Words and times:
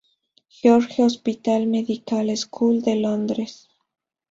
George's 0.49 0.95
Hospital 0.97 1.67
Medical 1.67 2.35
School 2.35 2.81
de 2.81 2.95
Londres. 2.95 3.67